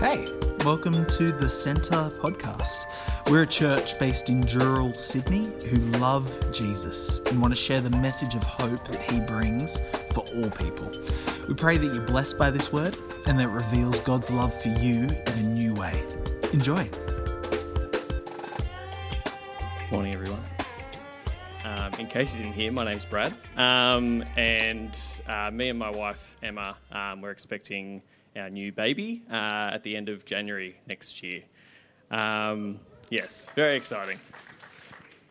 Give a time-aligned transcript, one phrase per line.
[0.00, 0.28] Hey,
[0.64, 2.84] welcome to the Centre podcast.
[3.28, 7.90] We're a church based in Dural, Sydney, who love Jesus and want to share the
[7.90, 9.80] message of hope that he brings
[10.12, 10.88] for all people.
[11.48, 15.08] We pray that you're blessed by this word and that reveals God's love for you
[15.08, 16.00] in a new way.
[16.52, 16.88] Enjoy.
[19.90, 20.44] Morning, everyone.
[21.64, 25.90] Um, in case you didn't hear, my name's Brad, um, and uh, me and my
[25.90, 28.00] wife Emma, um, we're expecting
[28.38, 31.42] our new baby uh, at the end of January next year.
[32.10, 32.80] Um,
[33.10, 34.18] yes, very exciting.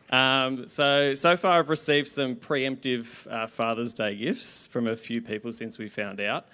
[0.09, 5.21] Um, so so far, I've received some preemptive uh, Father's Day gifts from a few
[5.21, 6.47] people since we found out.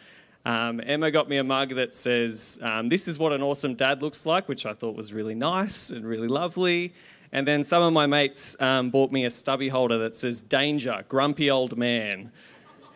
[0.46, 4.02] Um, Emma got me a mug that says, um, This is what an awesome dad
[4.02, 6.94] looks like, which I thought was really nice and really lovely.
[7.32, 11.04] And then some of my mates um, bought me a stubby holder that says, Danger,
[11.08, 12.32] grumpy old man.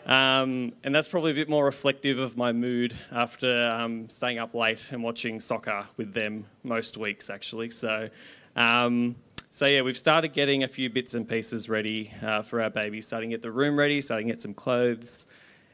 [0.07, 4.53] Um, and that's probably a bit more reflective of my mood after um, staying up
[4.53, 7.71] late and watching soccer with them most weeks, actually.
[7.71, 8.09] So,
[8.55, 9.17] um,
[9.51, 13.01] so yeah, we've started getting a few bits and pieces ready uh, for our baby,
[13.01, 15.27] starting to get the room ready, starting to get some clothes.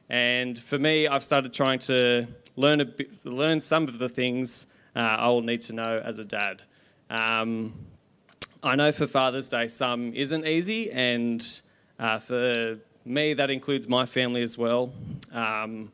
[0.09, 2.25] And for me, I've started trying to
[2.55, 6.17] learn a bit, learn some of the things uh, I will need to know as
[6.17, 6.63] a dad.
[7.07, 7.73] Um,
[8.63, 11.45] I know for Father's Day, some isn't easy, and
[11.99, 14.93] uh, for me, that includes my family as well.
[15.31, 15.91] Um,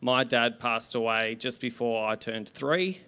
[0.00, 3.00] my dad passed away just before I turned three,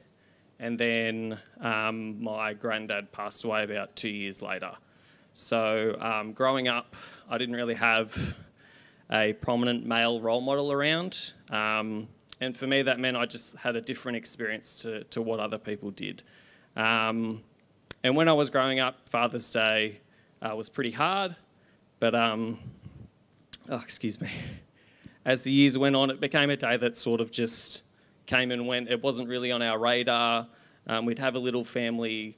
[0.58, 4.72] and then um, my granddad passed away about two years later.
[5.34, 6.94] So, um, growing up,
[7.28, 8.36] I didn't really have
[9.10, 11.32] a prominent male role model around.
[11.50, 12.08] Um,
[12.40, 15.58] and for me, that meant I just had a different experience to, to what other
[15.58, 16.22] people did.
[16.76, 17.42] Um,
[18.02, 20.00] and when I was growing up, Father's Day
[20.42, 21.36] uh, was pretty hard,
[22.00, 22.58] but um,
[23.68, 24.30] oh, excuse me.
[25.24, 27.82] As the years went on, it became a day that sort of just
[28.26, 28.88] came and went.
[28.88, 30.48] It wasn't really on our radar.
[30.86, 32.36] Um, we'd have a little family,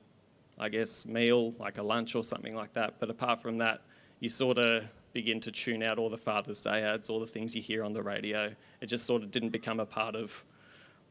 [0.58, 2.96] I guess, meal, like a lunch or something like that.
[3.00, 3.82] But apart from that,
[4.20, 4.84] you sort of
[5.14, 7.92] begin to tune out all the Father's Day ads, all the things you hear on
[7.92, 8.54] the radio.
[8.80, 10.44] It just sort of didn't become a part of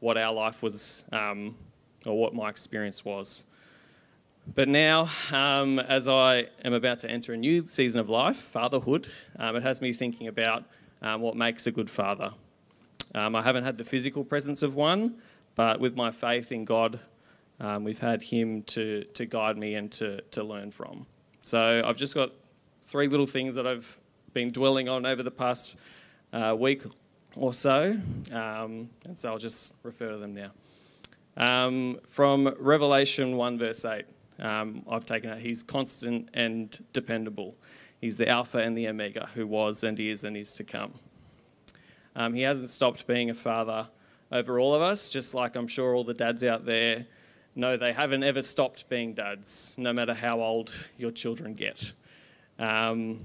[0.00, 1.56] what our life was um,
[2.06, 3.44] or what my experience was.
[4.52, 9.08] But now, um, as I am about to enter a new season of life, fatherhood,
[9.38, 10.64] um, it has me thinking about
[11.00, 12.32] um, what makes a good father.
[13.14, 15.14] Um, I haven't had the physical presence of one,
[15.54, 17.00] but with my faith in God,
[17.58, 21.06] um, we've had Him to, to guide me and to, to learn from.
[21.40, 22.30] So I've just got
[22.82, 23.98] three little things that I've
[24.34, 25.74] been dwelling on over the past
[26.34, 26.82] uh, week
[27.34, 27.98] or so,
[28.30, 32.00] um, and so I'll just refer to them now.
[32.06, 34.04] from Revelation 1, verse 8.
[34.38, 35.40] Um, I've taken it.
[35.40, 37.56] He's constant and dependable.
[38.00, 40.94] He's the Alpha and the Omega, who was and is and is to come.
[42.16, 43.88] Um, he hasn't stopped being a father
[44.30, 47.06] over all of us, just like I'm sure all the dads out there
[47.54, 51.92] know they haven't ever stopped being dads, no matter how old your children get.
[52.58, 53.20] Um,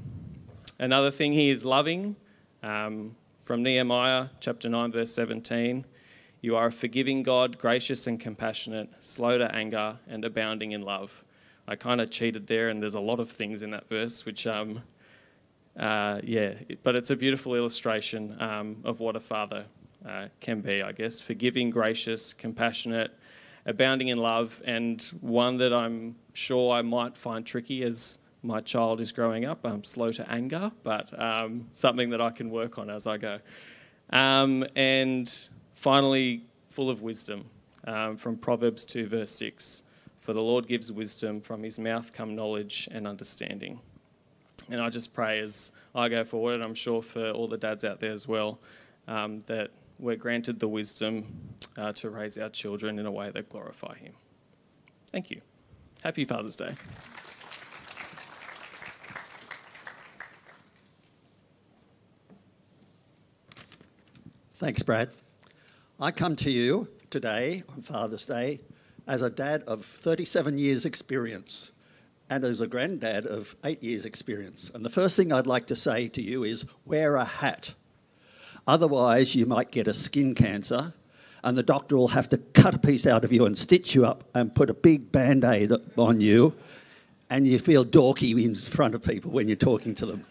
[0.78, 2.16] another thing, he is loving.
[2.62, 5.86] Um, from Nehemiah chapter 9, verse 17.
[6.42, 11.26] You are a forgiving God, gracious and compassionate, slow to anger, and abounding in love.
[11.68, 14.48] I kind of cheated there, and there's a lot of things in that verse, which,
[14.48, 14.82] um,
[15.78, 19.66] uh, yeah, but it's a beautiful illustration um, of what a father
[20.08, 21.20] uh, can be, I guess.
[21.20, 23.12] Forgiving, gracious, compassionate,
[23.66, 29.02] abounding in love, and one that I'm sure I might find tricky as my child
[29.02, 29.66] is growing up.
[29.66, 33.40] I'm slow to anger, but um, something that I can work on as I go.
[34.12, 35.50] Um, and
[35.80, 37.46] Finally, full of wisdom
[37.88, 39.84] um, from Proverbs 2, verse 6.
[40.18, 43.80] For the Lord gives wisdom, from his mouth come knowledge and understanding.
[44.70, 47.86] And I just pray as I go forward, and I'm sure for all the dads
[47.86, 48.60] out there as well,
[49.08, 51.24] um, that we're granted the wisdom
[51.78, 54.12] uh, to raise our children in a way that glorify him.
[55.08, 55.40] Thank you.
[56.04, 56.76] Happy Father's Day.
[64.58, 65.14] Thanks, Brad.
[66.02, 68.62] I come to you today on Father's Day
[69.06, 71.74] as a dad of 37 years' experience
[72.30, 74.72] and as a granddad of eight years' experience.
[74.74, 77.74] And the first thing I'd like to say to you is wear a hat.
[78.66, 80.94] Otherwise, you might get a skin cancer,
[81.44, 84.06] and the doctor will have to cut a piece out of you and stitch you
[84.06, 86.56] up and put a big band aid on you,
[87.30, 90.26] and you feel dorky in front of people when you're talking to them.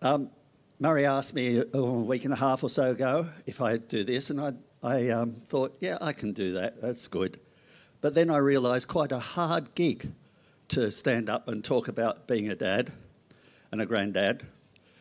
[0.00, 0.30] Um,
[0.78, 4.28] Murray asked me a week and a half or so ago if I'd do this,
[4.28, 4.52] and I,
[4.82, 6.82] I um, thought, yeah, I can do that.
[6.82, 7.40] That's good.
[8.02, 10.12] But then I realised quite a hard gig
[10.68, 12.92] to stand up and talk about being a dad
[13.72, 14.46] and a granddad.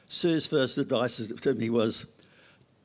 [0.07, 2.05] Sue's first advice to me was,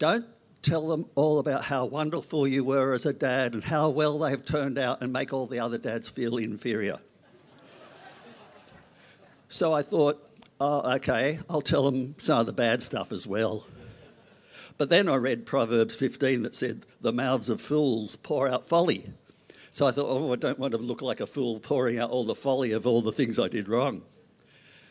[0.00, 0.26] don't
[0.62, 4.44] tell them all about how wonderful you were as a dad and how well they've
[4.44, 6.98] turned out and make all the other dads feel inferior.
[9.48, 10.29] so I thought,
[10.60, 13.66] oh, okay, I'll tell them some of the bad stuff as well.
[14.76, 19.12] But then I read Proverbs 15 that said, the mouths of fools pour out folly.
[19.72, 22.24] So I thought, oh, I don't want to look like a fool pouring out all
[22.24, 24.02] the folly of all the things I did wrong.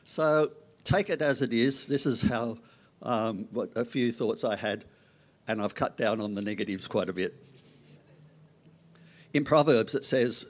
[0.06, 0.52] So
[0.84, 1.86] take it as it is.
[1.86, 2.58] This is how
[3.02, 4.86] um, what a few thoughts I had,
[5.48, 7.36] and I've cut down on the negatives quite a bit.
[9.34, 10.46] In Proverbs, it says,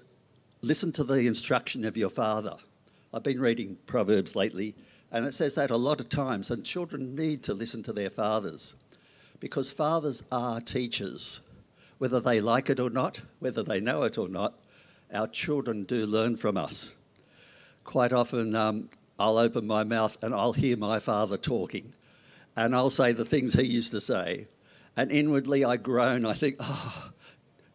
[0.62, 2.56] Listen to the instruction of your father.
[3.13, 4.75] I've been reading Proverbs lately,
[5.12, 8.10] and it says that a lot of times, and children need to listen to their
[8.10, 8.76] fathers
[9.40, 11.42] because fathers are teachers.
[11.98, 14.60] Whether they like it or not, whether they know it or not,
[15.14, 16.94] our children do learn from us.
[17.84, 21.94] Quite often, um, I'll open my mouth and I'll hear my father talking,
[22.56, 24.48] and I'll say the things he used to say.
[24.96, 26.26] And inwardly, I groan.
[26.26, 27.10] I think, oh,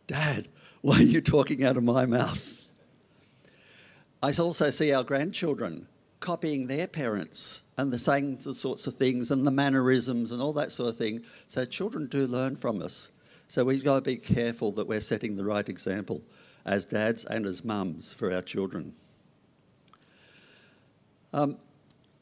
[0.07, 0.49] Dad,
[0.83, 2.61] why are you talking out of my mouth?
[4.23, 5.87] I also see our grandchildren
[6.25, 10.55] copying their parents and the saying the sorts of things and the mannerisms and all
[10.55, 11.23] that sort of thing.
[11.49, 13.11] So children do learn from us.
[13.47, 16.23] So we've got to be careful that we're setting the right example
[16.65, 18.95] as dads and as mums for our children.
[21.35, 21.59] Um,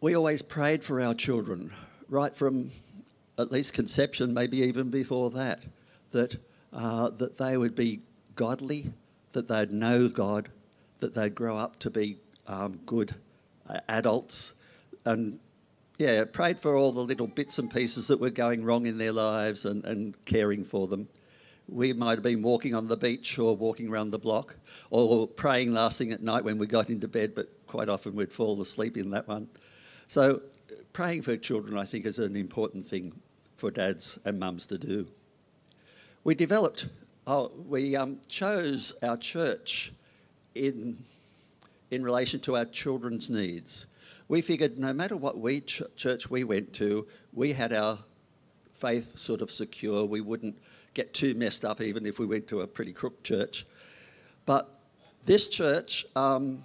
[0.00, 1.72] we always prayed for our children,
[2.08, 2.72] right from
[3.38, 5.62] at least conception, maybe even before that,
[6.10, 6.38] that,
[6.72, 8.00] uh, that they would be
[8.34, 8.92] godly,
[9.32, 10.48] that they'd know God,
[10.98, 12.16] that they'd grow up to be
[12.48, 13.14] um, good
[13.68, 14.54] uh, adults,
[15.04, 15.38] and
[15.98, 19.12] yeah, prayed for all the little bits and pieces that were going wrong in their
[19.12, 21.08] lives and, and caring for them.
[21.68, 24.56] We might have been walking on the beach or walking around the block
[24.90, 28.32] or praying last thing at night when we got into bed, but quite often we'd
[28.32, 29.48] fall asleep in that one.
[30.08, 30.42] So,
[30.92, 33.12] praying for children, I think, is an important thing
[33.56, 35.06] for dads and mums to do.
[36.24, 36.88] We developed,
[37.26, 39.92] oh, we um, chose our church
[40.54, 40.98] in,
[41.92, 43.86] in relation to our children's needs.
[44.26, 47.98] We figured no matter what we ch- church we went to, we had our
[48.72, 50.06] faith sort of secure.
[50.06, 50.56] We wouldn't
[50.94, 53.66] get too messed up even if we went to a pretty crook church.
[54.46, 54.70] But
[55.26, 56.62] this church, um,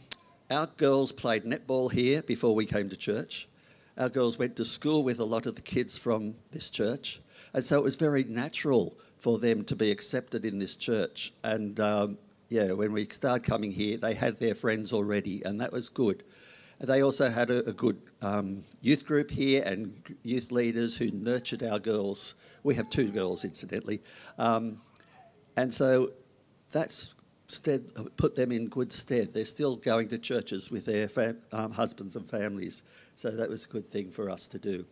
[0.50, 3.50] our girls played netball here before we came to church.
[3.98, 7.20] Our girls went to school with a lot of the kids from this church.
[7.54, 11.34] And so it was very natural for them to be accepted in this church.
[11.44, 12.18] And um,
[12.50, 16.24] yeah, when we started coming here, they had their friends already, and that was good.
[16.80, 21.64] They also had a, a good um, youth group here and youth leaders who nurtured
[21.64, 22.36] our girls.
[22.64, 24.02] We have two girls, incidentally.
[24.38, 24.80] Um,
[25.56, 26.12] and so
[26.72, 27.16] that's
[27.48, 27.86] stead,
[28.16, 29.34] put them in good stead.
[29.34, 32.84] They're still going to churches with their fam- um, husbands and families.
[33.16, 34.86] So that was a good thing for us to do.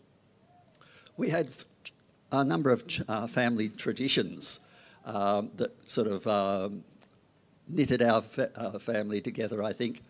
[1.17, 1.49] We had
[2.31, 4.59] a number of uh, family traditions
[5.05, 6.83] um, that sort of um,
[7.67, 10.03] knitted our fa- uh, family together, I think.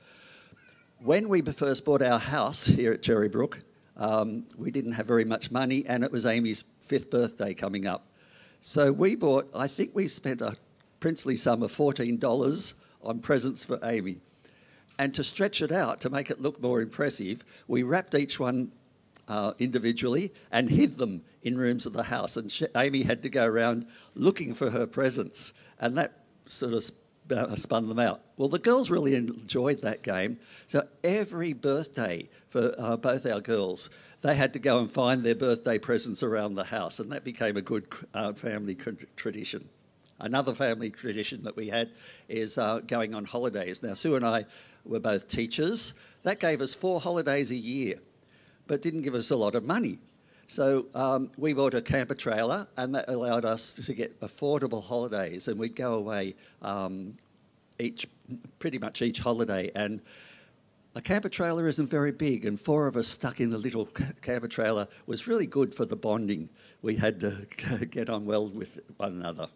[1.00, 3.62] When we first bought our house here at Cherrybrook,
[3.98, 8.08] um, we didn't have very much money, and it was Amy's fifth birthday coming up.
[8.62, 10.58] So we bought, I think we spent a
[11.00, 12.74] princely sum of $14
[13.04, 14.18] on presents for Amy.
[14.98, 18.72] And to stretch it out, to make it look more impressive, we wrapped each one
[19.28, 22.38] uh, individually and hid them in rooms of the house.
[22.38, 23.86] And she, Amy had to go around
[24.16, 25.54] looking for her presents.
[25.80, 26.90] And that sort of
[27.56, 28.22] spun them out.
[28.38, 30.40] Well, the girls really enjoyed that game.
[30.68, 33.90] So every birthday for uh, both our girls,
[34.22, 37.58] they had to go and find their birthday presents around the house, and that became
[37.58, 38.76] a good uh, family
[39.16, 39.70] tradition.
[40.20, 41.92] Another family tradition that we had
[42.30, 43.84] is uh, going on holidays.
[43.84, 44.46] Now, Sue and I
[44.86, 45.94] were both teachers.
[46.24, 48.00] That gave us four holidays a year,
[48.66, 50.00] but didn't give us a lot of money.
[50.48, 55.48] So um, we bought a camper trailer, and that allowed us to get affordable holidays,
[55.48, 57.16] and we'd go away um,
[57.80, 58.08] each,
[58.60, 59.72] pretty much each holiday.
[59.76, 60.02] And
[60.94, 63.88] a camper trailer isn't very big, and four of us stuck in a little
[64.22, 66.50] camper trailer was really good for the bonding.
[66.82, 67.48] We had to
[67.90, 69.48] get on well with one another.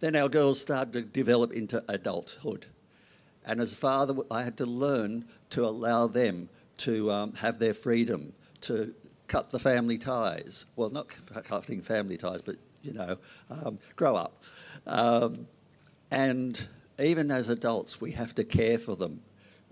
[0.00, 2.66] Then our girls started to develop into adulthood.
[3.46, 6.48] And as a father, I had to learn to allow them
[6.78, 8.92] to um, have their freedom, to
[9.28, 10.66] cut the family ties.
[10.76, 11.08] Well, not
[11.44, 13.18] cutting family ties, but you know,
[13.50, 14.42] um, grow up.
[14.86, 15.46] Um,
[16.10, 16.66] and
[16.98, 19.22] even as adults, we have to care for them.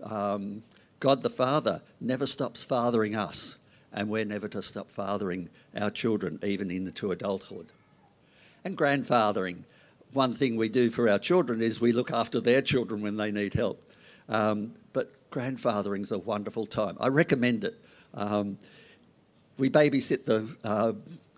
[0.03, 0.63] Um,
[0.99, 3.57] God the Father never stops fathering us,
[3.93, 7.71] and we're never to stop fathering our children, even into adulthood.
[8.63, 9.63] And grandfathering.
[10.11, 13.31] One thing we do for our children is we look after their children when they
[13.31, 13.91] need help.
[14.29, 16.97] Um, but grandfathering is a wonderful time.
[16.99, 17.79] I recommend it.
[19.57, 20.93] We babysit the uh,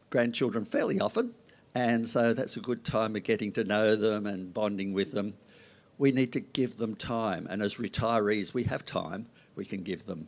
[0.09, 1.35] grandchildren fairly often,
[1.75, 5.35] and so that's a good time of getting to know them and bonding with them.
[5.99, 10.05] We need to give them time, and as retirees, we have time we can give
[10.05, 10.27] them.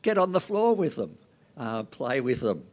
[0.00, 1.18] Get on the floor with them,
[1.58, 2.64] uh, play with them,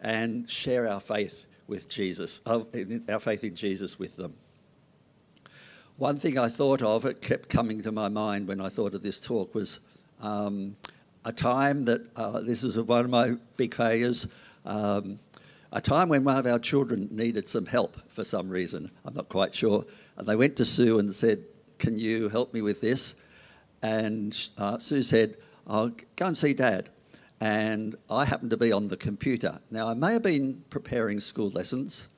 [0.00, 2.62] and share our faith with Jesus, uh,
[3.08, 4.34] our faith in Jesus with them.
[5.96, 9.02] One thing I thought of, it kept coming to my mind when I thought of
[9.02, 9.80] this talk, was
[10.20, 10.76] um,
[11.24, 14.26] a time that uh, this is one of my big failures.
[14.64, 15.18] Um,
[15.72, 18.90] a time when one of our children needed some help for some reason.
[19.04, 19.84] I'm not quite sure.
[20.16, 21.44] And they went to Sue and said,
[21.78, 23.14] Can you help me with this?
[23.82, 26.88] And uh, Sue said, I'll go and see Dad.
[27.40, 29.60] And I happened to be on the computer.
[29.70, 32.08] Now, I may have been preparing school lessons,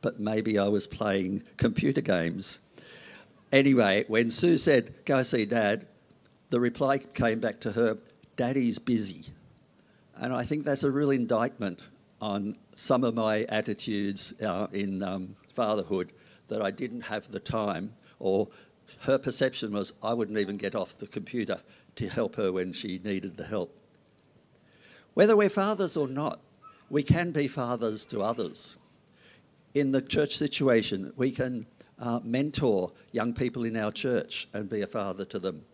[0.00, 2.58] but maybe I was playing computer games.
[3.50, 5.86] Anyway, when Sue said, Go see Dad,
[6.50, 7.98] the reply came back to her,
[8.36, 9.26] Daddy's busy.
[10.16, 11.80] And I think that's a real indictment
[12.20, 16.12] on some of my attitudes uh, in um, fatherhood
[16.48, 18.48] that I didn't have the time, or
[19.00, 21.60] her perception was I wouldn't even get off the computer
[21.96, 23.76] to help her when she needed the help.
[25.14, 26.40] Whether we're fathers or not,
[26.88, 28.76] we can be fathers to others.
[29.74, 31.66] In the church situation, we can
[31.98, 35.64] uh, mentor young people in our church and be a father to them.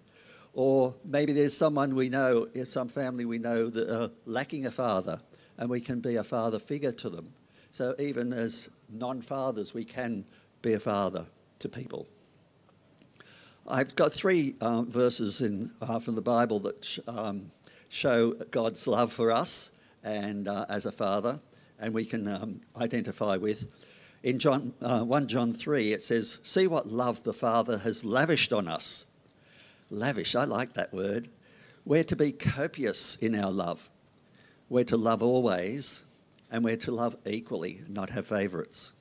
[0.55, 5.21] Or maybe there's someone we know, some family we know that are lacking a father,
[5.57, 7.33] and we can be a father figure to them.
[7.71, 10.25] So even as non fathers, we can
[10.63, 11.27] be a father
[11.61, 12.07] to people.
[13.67, 17.51] I've got three um, verses in, uh, from the Bible that sh- um,
[17.89, 19.71] show God's love for us
[20.03, 21.41] and uh, as a father,
[21.79, 23.69] and we can um, identify with.
[24.23, 28.53] In John, uh, 1 John 3, it says, See what love the Father has lavished
[28.53, 29.05] on us.
[29.91, 31.29] Lavish, I like that word.
[31.85, 33.89] We're to be copious in our love.
[34.69, 36.03] We're to love always,
[36.51, 38.93] and we're to love equally, not have favourites.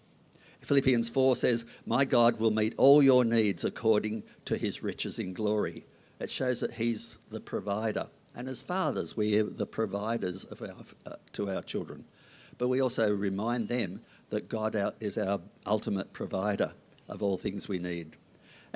[0.62, 5.34] Philippians 4 says, My God will meet all your needs according to his riches in
[5.34, 5.86] glory.
[6.20, 8.08] It shows that he's the provider.
[8.36, 12.06] And as fathers, we are the providers of our, uh, to our children.
[12.58, 16.74] But we also remind them that God is our ultimate provider
[17.08, 18.18] of all things we need.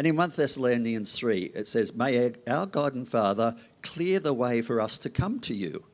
[0.02, 4.64] And in 1 Thessalonians 3, it says, May our God and Father clear the way
[4.64, 5.86] for us to come to you.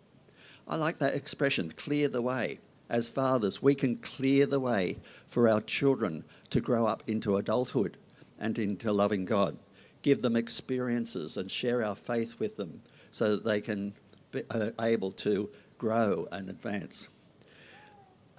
[0.65, 2.59] I like that expression, clear the way.
[2.87, 4.95] As fathers, we can clear the way
[5.27, 7.97] for our children to grow up into adulthood
[8.39, 9.57] and into loving God.
[10.03, 13.93] Give them experiences and share our faith with them so that they can
[14.31, 17.09] be uh, able to grow and advance.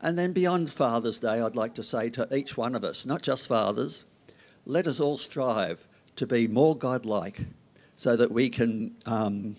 [0.01, 3.21] And then beyond Father's Day, I'd like to say to each one of us, not
[3.21, 4.07] just fathers,
[4.69, 7.41] let us all strive to be more godlike
[7.97, 9.57] so that we can um,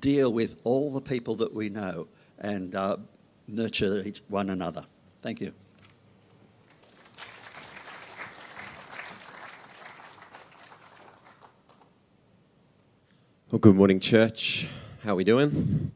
[0.00, 2.08] deal with all the people that we know
[2.40, 2.96] and uh,
[3.46, 4.84] nurture each one another.
[5.22, 5.52] Thank you.
[13.52, 14.68] Well, good morning, church.
[15.04, 15.92] How are we doing?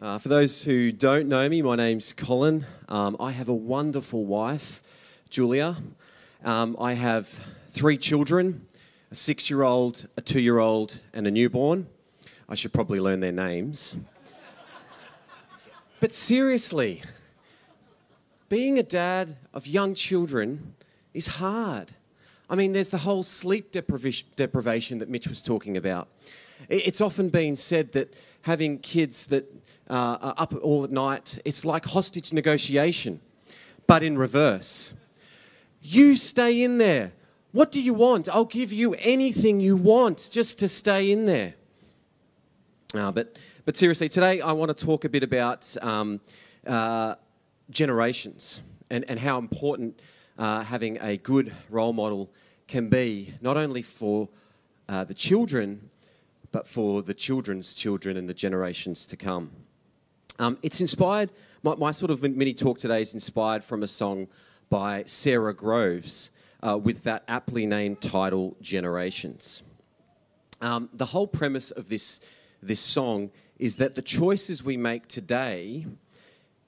[0.00, 2.64] Uh, for those who don't know me, my name's Colin.
[2.88, 4.82] Um, I have a wonderful wife,
[5.28, 5.76] Julia.
[6.46, 7.28] Um, I have
[7.70, 8.68] three children
[9.10, 11.88] a six year old, a two year old, and a newborn.
[12.48, 13.96] I should probably learn their names.
[15.98, 17.02] but seriously,
[18.48, 20.74] being a dad of young children
[21.12, 21.92] is hard.
[22.48, 26.06] I mean, there's the whole sleep deprivation that Mitch was talking about.
[26.68, 29.52] It's often been said that having kids that
[29.90, 33.20] uh, are up all at night, it's like hostage negotiation,
[33.88, 34.94] but in reverse.
[35.88, 37.12] You stay in there.
[37.52, 38.28] What do you want?
[38.28, 41.54] I'll give you anything you want just to stay in there.
[42.92, 46.20] Uh, but, but seriously, today I want to talk a bit about um,
[46.66, 47.14] uh,
[47.70, 50.00] generations and, and how important
[50.38, 52.32] uh, having a good role model
[52.66, 54.28] can be, not only for
[54.88, 55.88] uh, the children,
[56.50, 59.52] but for the children's children and the generations to come.
[60.40, 61.30] Um, it's inspired,
[61.62, 64.26] my, my, sort of mini talk today is inspired from a song
[64.68, 66.30] by Sara Groves
[66.62, 69.62] uh, with that aptly named title, Generations.
[70.60, 72.20] Um, the whole premise of this,
[72.62, 75.86] this song is that the choices we make today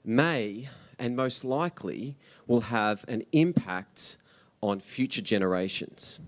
[0.05, 2.15] may and most likely
[2.47, 4.17] will have an impact
[4.61, 6.19] on future generations.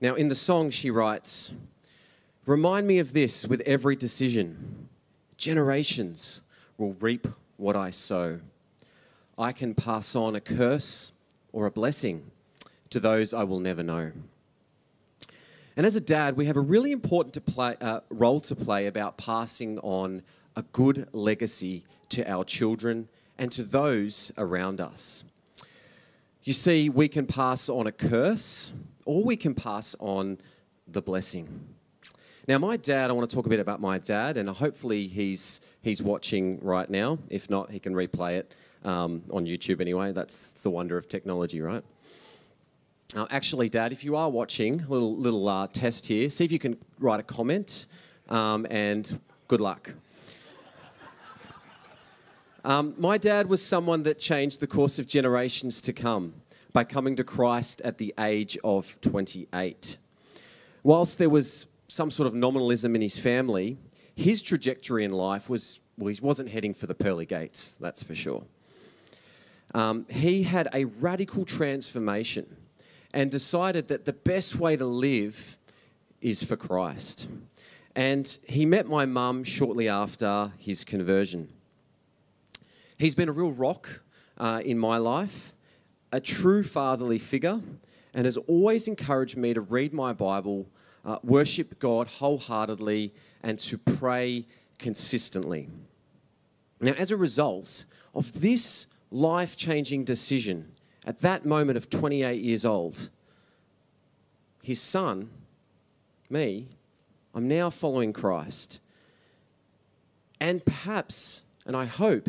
[0.00, 1.52] Now, in the song, she writes,
[2.46, 4.88] Remind me of this with every decision.
[5.36, 6.40] Generations
[6.78, 7.28] will reap
[7.58, 8.40] what I sow.
[9.40, 11.12] I can pass on a curse
[11.50, 12.30] or a blessing
[12.90, 14.12] to those I will never know.
[15.78, 18.86] And as a dad, we have a really important to play, uh, role to play
[18.86, 20.22] about passing on
[20.56, 25.24] a good legacy to our children and to those around us.
[26.44, 28.74] You see, we can pass on a curse
[29.06, 30.36] or we can pass on
[30.86, 31.48] the blessing.
[32.46, 35.60] Now, my dad, I want to talk a bit about my dad, and hopefully he's,
[35.80, 37.18] he's watching right now.
[37.30, 40.12] If not, he can replay it um, on YouTube anyway.
[40.12, 41.84] That's the wonder of technology, right?
[43.14, 46.30] Uh, actually, Dad, if you are watching, little, little uh, test here.
[46.30, 47.86] See if you can write a comment,
[48.28, 49.18] um, and
[49.48, 49.92] good luck.
[52.64, 56.34] Um, my dad was someone that changed the course of generations to come
[56.72, 59.96] by coming to Christ at the age of 28.
[60.82, 63.78] Whilst there was some sort of nominalism in his family,
[64.14, 68.14] his trajectory in life was, well, he wasn't heading for the pearly gates, that's for
[68.14, 68.44] sure.
[69.74, 72.56] Um, he had a radical transformation
[73.12, 75.58] and decided that the best way to live
[76.20, 77.28] is for Christ.
[77.94, 81.48] And he met my mum shortly after his conversion.
[82.98, 84.02] He's been a real rock
[84.38, 85.54] uh, in my life,
[86.12, 87.60] a true fatherly figure,
[88.14, 90.66] and has always encouraged me to read my Bible,
[91.04, 93.12] uh, worship God wholeheartedly,
[93.42, 94.46] and to pray
[94.78, 95.68] consistently.
[96.80, 97.84] Now, as a result
[98.14, 100.72] of this life changing decision
[101.04, 103.10] at that moment of 28 years old,
[104.62, 105.30] his son,
[106.28, 106.68] me,
[107.34, 108.80] I'm now following Christ.
[110.40, 112.28] And perhaps, and I hope,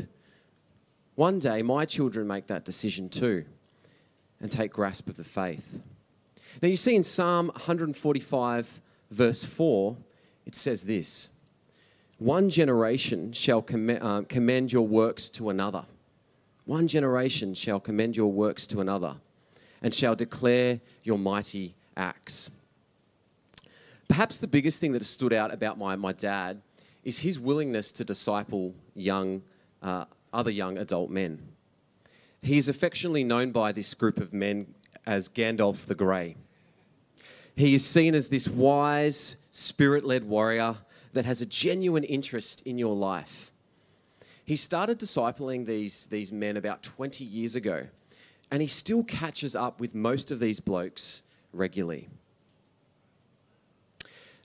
[1.15, 3.45] one day, my children make that decision too
[4.39, 5.79] and take grasp of the faith.
[6.61, 9.97] Now, you see in Psalm 145, verse 4,
[10.45, 11.29] it says this
[12.17, 15.85] One generation shall uh, commend your works to another.
[16.65, 19.15] One generation shall commend your works to another
[19.81, 22.51] and shall declare your mighty acts.
[24.07, 26.61] Perhaps the biggest thing that has stood out about my, my dad
[27.03, 29.41] is his willingness to disciple young
[29.81, 31.39] uh, other young adult men.
[32.41, 34.73] He is affectionately known by this group of men
[35.05, 36.35] as Gandalf the Grey.
[37.55, 40.77] He is seen as this wise, spirit led warrior
[41.13, 43.50] that has a genuine interest in your life.
[44.51, 47.87] He started discipling these, these men about 20 years ago,
[48.51, 52.09] and he still catches up with most of these blokes regularly.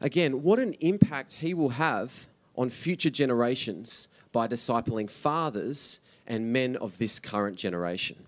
[0.01, 6.77] Again, what an impact he will have on future generations by discipling fathers and men
[6.77, 8.27] of this current generation.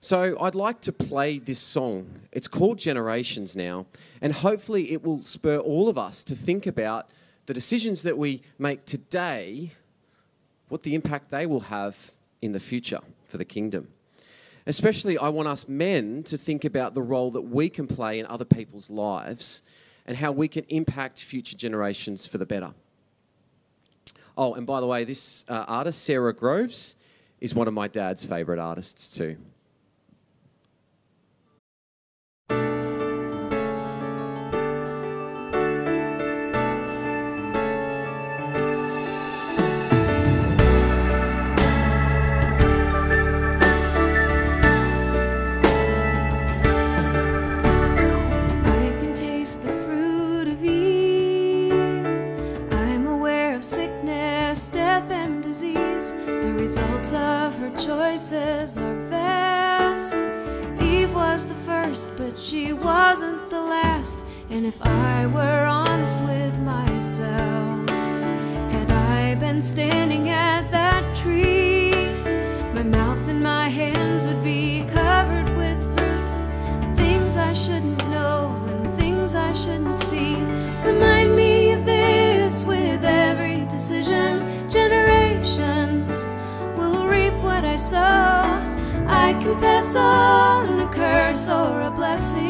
[0.00, 2.22] So I'd like to play this song.
[2.32, 3.84] It's called Generations now,
[4.22, 7.10] and hopefully it will spur all of us to think about
[7.44, 9.72] the decisions that we make today,
[10.70, 13.88] what the impact they will have in the future for the kingdom.
[14.66, 18.26] Especially, I want us men to think about the role that we can play in
[18.26, 19.62] other people's lives
[20.06, 22.72] and how we can impact future generations for the better.
[24.36, 26.96] Oh, and by the way, this uh, artist, Sara Groves,
[27.40, 29.36] is one of my dad's favourite artists too.
[58.20, 60.14] Choices are vast.
[60.82, 64.18] Eve was the first, but she wasn't the last.
[64.50, 67.88] And if I were honest with myself,
[68.74, 71.92] had I been standing at that tree,
[72.74, 76.96] my mouth and my hands would be covered with fruit.
[76.96, 80.09] Things I shouldn't know and things I shouldn't see.
[89.40, 92.49] Can pass on a curse or a blessing